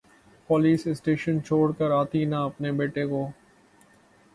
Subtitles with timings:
[0.49, 3.25] police station چھوڑ کر آتی نا اپنے بیٹے کو